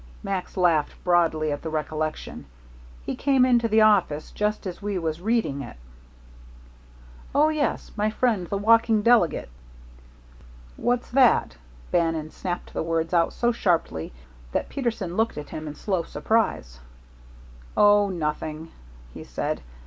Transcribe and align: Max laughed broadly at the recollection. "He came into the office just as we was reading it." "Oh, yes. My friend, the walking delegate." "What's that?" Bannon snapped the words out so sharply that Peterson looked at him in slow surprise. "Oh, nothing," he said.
Max 0.23 0.57
laughed 0.57 0.95
broadly 1.03 1.51
at 1.51 1.61
the 1.61 1.69
recollection. 1.69 2.45
"He 3.05 3.13
came 3.15 3.45
into 3.45 3.67
the 3.67 3.81
office 3.81 4.31
just 4.31 4.65
as 4.65 4.81
we 4.81 4.97
was 4.97 5.21
reading 5.21 5.61
it." 5.61 5.77
"Oh, 7.35 7.49
yes. 7.49 7.91
My 7.95 8.09
friend, 8.09 8.47
the 8.47 8.57
walking 8.57 9.03
delegate." 9.03 9.49
"What's 10.75 11.11
that?" 11.11 11.55
Bannon 11.91 12.31
snapped 12.31 12.73
the 12.73 12.81
words 12.81 13.13
out 13.13 13.31
so 13.31 13.51
sharply 13.51 14.11
that 14.53 14.69
Peterson 14.69 15.15
looked 15.17 15.37
at 15.37 15.49
him 15.49 15.67
in 15.67 15.75
slow 15.75 16.01
surprise. 16.01 16.79
"Oh, 17.77 18.09
nothing," 18.09 18.71
he 19.13 19.23
said. 19.23 19.61